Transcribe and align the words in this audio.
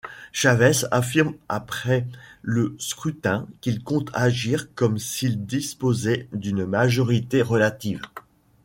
Chaves 0.31 0.87
affirme 0.89 1.35
après 1.47 2.07
le 2.41 2.75
scrutin 2.79 3.45
qu'il 3.61 3.83
compte 3.83 4.09
agir 4.15 4.73
comme 4.73 4.97
s'il 4.97 5.45
disposait 5.45 6.27
d'une 6.33 6.65
majorité 6.65 7.43
relative. 7.43 8.01